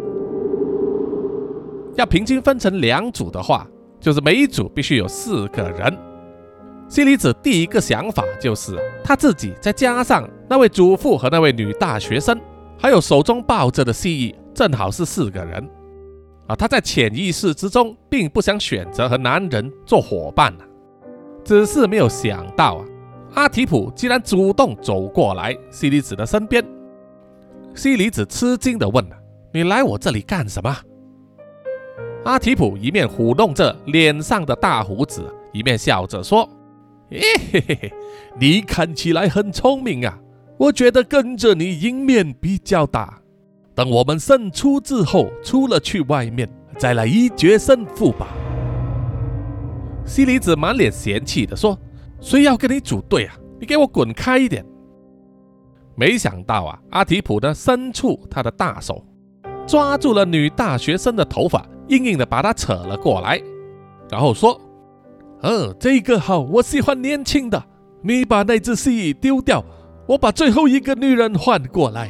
[1.95, 3.65] 要平均分成两组的话，
[3.99, 5.97] 就是每一组必须有四个人。
[6.89, 12.37] 西里子第一个想法就是他自己，再加上那位祖父和那位女大学生，
[12.77, 15.69] 还有手中抱着的蜥蜴，正好是四个人。
[16.47, 20.65] 啊，他在潜意识之中并不想选择和男人做伙伴啊，
[21.43, 22.85] 只是没有想到啊，
[23.35, 26.63] 阿提普竟然主动走过来西里子的身边。
[27.75, 29.05] 西里子吃惊地问
[29.53, 30.75] ：“你来我这里干什么？”
[32.25, 36.49] 阿提普一面抚弄着脸上的大胡子，一面笑着说。
[37.09, 37.19] 嘿
[37.51, 37.93] 嘿嘿嘿，
[38.39, 40.19] 你看起来很聪明啊！
[40.57, 43.21] 我觉得跟着你赢面比较大。
[43.77, 46.49] 等我们胜出之后，出了去外面，
[46.79, 48.29] 再来一决胜负吧。
[50.03, 51.77] 西里子满脸嫌弃地说
[52.19, 53.35] ：“谁要跟你组队啊？
[53.59, 54.65] 你给我滚开一点！”
[55.93, 59.05] 没想到啊，阿提普呢伸出他的大手，
[59.67, 63.39] 抓住了女大学生的头发，硬硬的把她扯了过来，
[64.09, 64.59] 然后说。
[65.43, 67.63] 嗯，这个好，我喜欢年轻的。
[68.01, 69.63] 你把那只蜥蜴丢掉，
[70.07, 72.09] 我把最后一个女人换过来。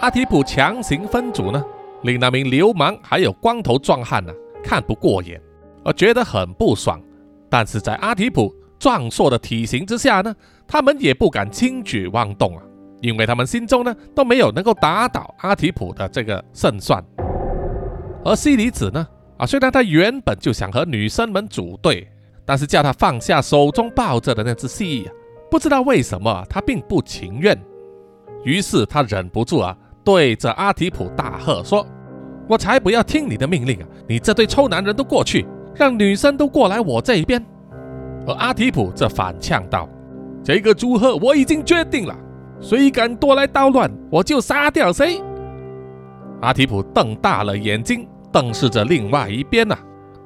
[0.00, 1.64] 阿提普强行分组呢，
[2.02, 4.32] 令那名流氓还有光头壮汉呢
[4.62, 5.40] 看不过眼，
[5.84, 7.02] 而觉得很不爽。
[7.50, 10.32] 但是在阿提普壮硕的体型之下呢，
[10.68, 12.62] 他们也不敢轻举妄动啊，
[13.00, 17.04] 因为他们心中呢都没有能够打倒阿提普的这个胜算。
[18.24, 19.04] 而西里子呢？
[19.36, 22.08] 啊，虽然他原本就想和女生们组队，
[22.44, 25.10] 但是叫他放下手中抱着的那只蜥蜴，
[25.50, 27.60] 不知道为什么他并不情愿。
[28.44, 29.76] 于是他忍不住啊，
[30.08, 31.86] 对着阿提普大喝说
[32.48, 33.86] ：“我才不要听你的命令啊！
[34.08, 37.44] 你这对臭男人都过去，让女生都过来我这一边。”
[38.26, 39.86] 而阿提普则反呛道
[40.42, 42.16] ：“这个组合我已经决定了，
[42.58, 45.20] 谁敢多来捣乱，我就杀掉谁。”
[46.40, 48.08] 阿提普瞪大了眼睛。
[48.32, 49.76] 瞪视着另外一边呐，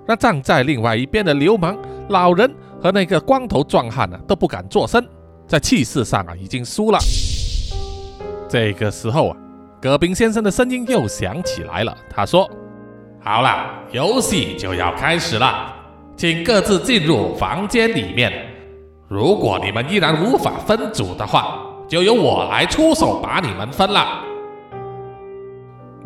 [0.07, 1.77] 那站在另外一边的流氓、
[2.09, 5.05] 老人和那个光头壮汉呢，都不敢作声，
[5.49, 7.01] 在气势上啊，已经输了。
[8.49, 9.37] 这个时候啊，
[9.83, 12.49] 戈宾先生的声音又响起来了，他说
[13.19, 15.75] ：“好了，游戏就要开始了，
[16.17, 18.33] 请各自进入房间里面。
[19.09, 21.59] 如果你们依然无法分组的话，
[21.89, 24.23] 就由我来出手把你们分了。”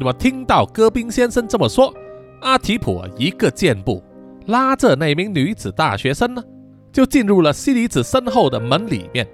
[0.01, 1.93] 那么听到戈宾先生这么说，
[2.41, 4.03] 阿提普一个箭步
[4.47, 6.43] 拉着那名女子大学生呢，
[6.91, 9.29] 就进入了西里子身后的门里面，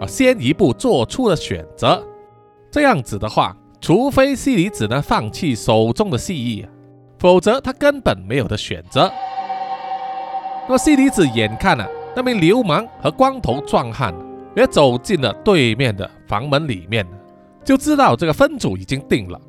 [0.00, 2.00] 啊，先一步做出了选择。
[2.70, 6.68] 这样子的话，除非西里子呢放弃手中的蜥蜴，
[7.18, 9.10] 否则他根本没有的选择。
[10.68, 14.14] 那么西离子眼看啊，那名流氓和光头壮汉
[14.54, 17.06] 也走进了对面的房门里面，
[17.64, 19.40] 就知道这个分组已经定了。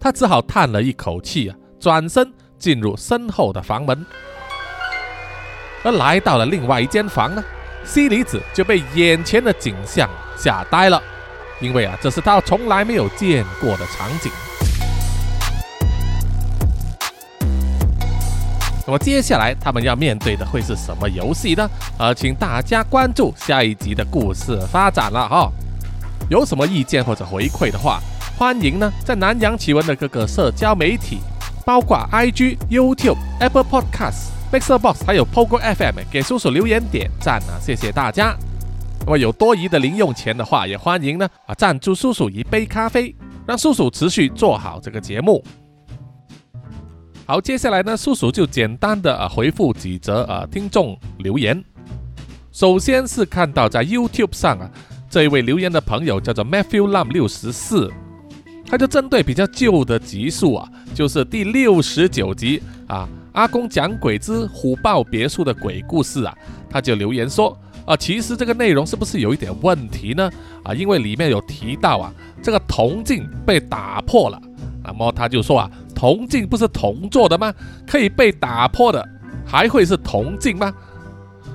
[0.00, 4.04] 他只好叹了一口气啊，转身进入身后的房门。
[5.84, 7.42] 而来到了另外一间房呢，
[7.84, 11.00] 西离子就被眼前的景象吓呆了，
[11.60, 14.30] 因为啊，这是他从来没有见过的场景。
[18.86, 21.68] 那么接下来他们要面对的会是什么游戏呢？
[21.98, 25.52] 呃，请大家关注下一集的故事发展了哈。
[26.30, 28.00] 有什么意见或者回馈的话，
[28.38, 31.18] 欢迎呢在南洋奇闻的各个社交媒体，
[31.66, 38.34] 包括 IG、YouTube、Apple Podcasts、Mixer Box 还有 Pogo FM 给叔叔留言点赞啊，谢谢大家。
[39.08, 45.42] 那么有多余的零用钱的话，也欢迎呢啊赞助叔叔一杯咖啡，让叔叔持续做好这个节目。
[47.24, 51.64] 好，接下来呢，叔叔就简单的啊回复几则啊听众留言。
[52.52, 54.70] 首先是看到在 YouTube 上啊，
[55.08, 57.90] 这一位留言的朋友叫做 Matthew Lam 六十四，
[58.66, 66.36] 他就针对比较旧的集数啊，就是第六十九集啊，阿公讲鬼之虎豹别墅的鬼故事啊，
[66.68, 67.58] 他就留言说
[67.88, 70.30] 啊，其实这个内容是不是有一点问题呢？
[70.62, 72.12] 啊，因为里面有提到啊，
[72.42, 74.38] 这个铜镜被打破了。
[74.84, 77.50] 那么他就说啊，铜镜不是铜做的吗？
[77.86, 79.02] 可以被打破的，
[79.46, 80.70] 还会是铜镜吗？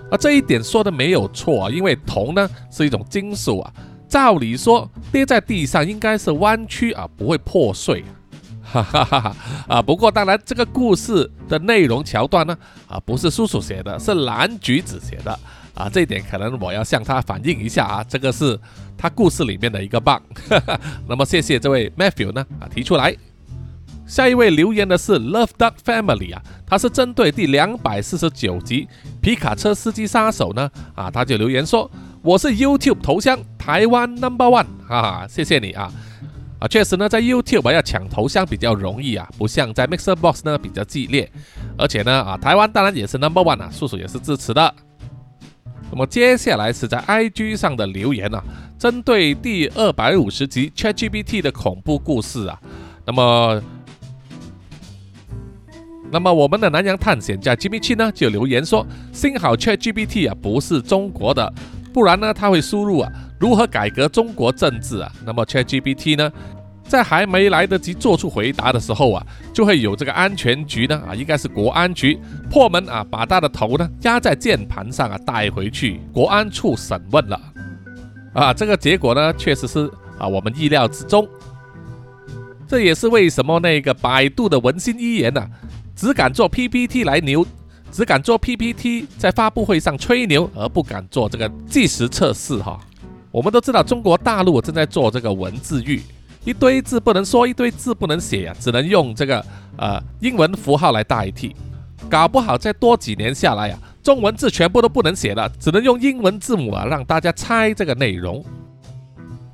[0.10, 3.72] 啊，这一点说的没有错啊，因为铜呢是一种金属啊，
[4.10, 8.04] 照理说跌在地上应该是弯曲啊，不会破碎。
[8.74, 9.36] 哈哈哈哈
[9.68, 9.82] 啊！
[9.84, 12.58] 不过当然，这个故事的内容桥段呢，
[12.88, 15.40] 啊，不是叔叔写的，是蓝橘子写的
[15.74, 18.60] 啊，这一点可能我要向他反映一下啊，这个是
[18.98, 20.22] 他故事里面的一个 bug。
[21.08, 23.16] 那么谢谢这位 Matthew 呢啊提出来。
[24.06, 28.88] 下一位留言的是 Love Duck Family 啊，他是针对第两百四十九集
[29.22, 31.90] 皮卡车司机杀手呢啊，他就留言说
[32.22, 35.92] 我是 YouTube 头像台湾 Number One 哈哈，谢谢你啊。
[36.60, 41.30] 啊，确实呢，在 YouTube 要抢头像比较容易啊，不像在 Mixer Box 呢比较激烈。
[41.78, 44.74] 而且呢，啊，台湾当然也是 Number One 啊，叔叔也是支持的。
[45.94, 48.44] 那么接下来是在 IG 上的留言啊，
[48.80, 52.60] 针对第二百五十集 ChatGPT 的恐怖故事啊，
[53.06, 53.62] 那么，
[56.12, 61.54] 那么我们的南洋探险家 Jimmy Chin 呢就留言说，幸好 ChatGPT 啊不是中国的，
[61.94, 63.12] 不然呢他会输入啊。
[63.40, 65.12] 如何改革中国政治啊？
[65.24, 66.32] 那么 ChatGPT 呢，
[66.94, 72.20] 在还没来得及做出回答的时候啊，就会有这个安全局呢啊，应该是国安局
[72.52, 77.42] 破门啊，把他的头呢压在键盘上啊，带回去国安处审问了
[78.32, 78.54] 啊。
[78.54, 79.90] 这个结果呢，确实是
[80.20, 81.28] 啊我们意料之中。
[82.68, 85.44] 这也是为什么那个百度的文心一言呢，
[85.96, 87.44] 只敢做 PPT 来牛，
[87.92, 92.80] 只敢做 PPT 在发布会上吹牛，而不敢做这个即时测试哈。
[93.32, 96.00] 我们都知道，中国大陆正在做这个文字狱，
[96.46, 99.46] 一堆字不能说，一堆字不能写呀，只能用这个
[99.78, 101.56] 呃英文符号来代替。
[102.10, 108.44] 搞不好再多几年下来呀，中文字全部都不能写了，只能用英文字母啊，让大家猜这个内容。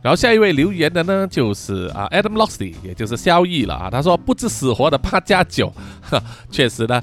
[0.01, 5.71] 然后下一位留言的呢，就是啊 Adam Losty，也就是萧逸了啊，他说不知死活的八加九，
[6.49, 7.01] 确实呢。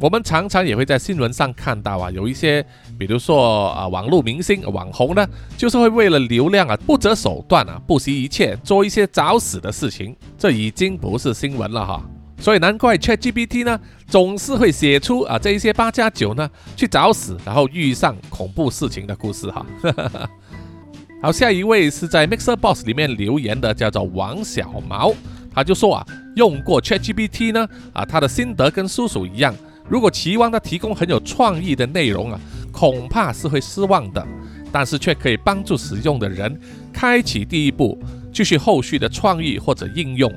[0.00, 2.64] 我们常常也会在新闻上看到啊，有一些，
[2.96, 5.26] 比如说啊，网络明星、网红呢，
[5.56, 12.00] 就是会为了流量啊，不择手段啊，不惜一切做一些找死的事情，这已经不是新闻了哈。
[12.40, 19.66] 所以难怪 ChatGPT 呢，总是会写出啊这一些八加九呢去找死，然后遇上恐怖事情的故事哈。
[21.20, 25.12] 好，下一位是在 Mixer Box 里面留言的，叫做王小毛，
[25.52, 29.52] 他就说啊，用过 ChatGPT 呢，啊，他的心得跟叔叔一样。
[29.88, 32.40] 如果期望它提供很有创意的内容啊，
[32.72, 34.26] 恐怕是会失望的。
[34.70, 36.60] 但是却可以帮助使用的人
[36.92, 37.98] 开启第一步，
[38.30, 40.30] 继续后续的创意或者应用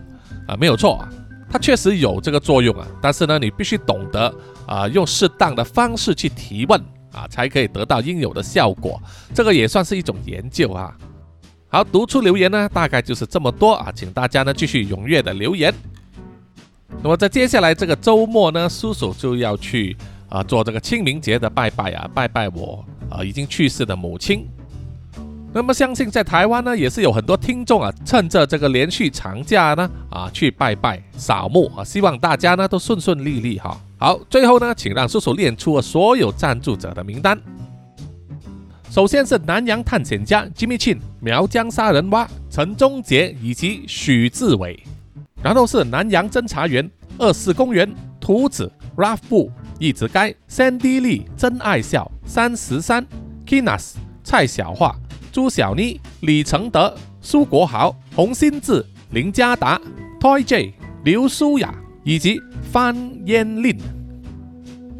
[0.47, 1.09] 啊，没有错啊，
[1.49, 2.87] 它确实有这个作用啊。
[3.01, 4.33] 但是呢，你必须懂得
[4.65, 6.79] 啊，用适当的方式去提问
[7.11, 8.97] 啊，才可以得到应有的效果。
[9.33, 10.95] 这个也算是一种研究啊。
[11.67, 15.73] 好，读出留言呢，大概就是这么多啊，请大家呢继续踊跃的留言。
[17.03, 19.95] 那么在接下来这个周末呢，叔叔就要去
[20.29, 24.47] 啊做这个清明节的拜拜啊，拜拜我啊已经去世的母亲。
[25.53, 33.77] 那么相信在台湾呢，也是有很多听众啊，趁着这个连续长假呢啊去拜拜扫墓啊，希望大家呢都顺顺利利哈。
[33.97, 37.37] 好，最后呢，请让叔叔念出所有赞助者的名单。
[38.89, 44.81] 首先是南洋探险家 Jimmy Chin、苗疆杀人蛙陈忠杰以及许志伟。
[45.43, 53.05] 然后是南洋侦查员、二四公园、图子、Ralph 布、一子该、Sandy Lee、真爱笑、三十三、
[53.45, 54.95] Kinas、蔡小桦、
[55.31, 59.81] 朱小妮、李承德、苏国豪、洪新志、林家达、
[60.19, 60.73] Toy J、
[61.03, 61.73] 刘舒雅
[62.03, 62.39] 以及
[62.71, 63.75] 范嫣令。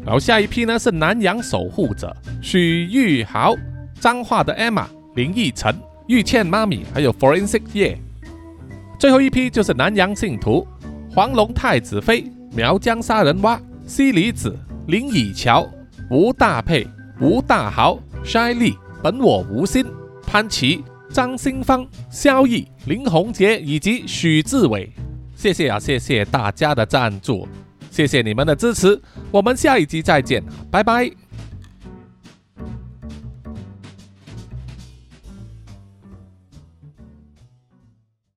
[0.04, 2.12] 然后下一批呢是南洋守护者
[2.42, 3.54] 许玉豪、
[4.00, 4.84] 彰化的 Emma、
[5.14, 5.72] 林奕晨、
[6.08, 7.96] 玉倩妈咪，还有 Forensic 叶。
[9.02, 10.64] 最后一批就是南洋信徒
[11.12, 15.68] 黄龙太子妃、苗疆杀人蛙、西里子、林以乔、
[16.08, 16.86] 吴大佩、
[17.20, 19.84] 吴大豪、筛利、本我无心、
[20.24, 24.88] 潘琪、张新芳、萧毅、林宏杰以及许志伟。
[25.34, 27.48] 谢谢啊，谢谢大家的赞助，
[27.90, 30.40] 谢谢你们的支持，我们下一集再见，
[30.70, 31.21] 拜拜。